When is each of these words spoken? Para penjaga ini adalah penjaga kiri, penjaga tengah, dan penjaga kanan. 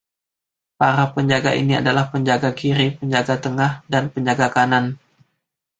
Para 0.81 1.03
penjaga 1.13 1.51
ini 1.61 1.73
adalah 1.81 2.05
penjaga 2.13 2.49
kiri, 2.59 2.87
penjaga 2.99 3.35
tengah, 3.43 3.73
dan 3.91 4.03
penjaga 4.13 4.47
kanan. 4.55 4.85